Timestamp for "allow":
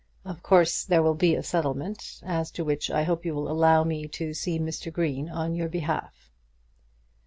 3.51-3.83